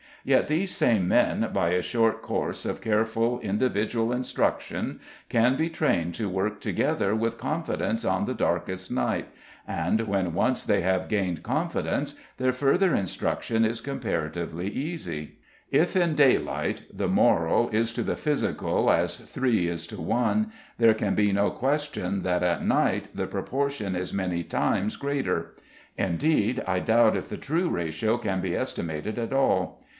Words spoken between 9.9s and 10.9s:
when once they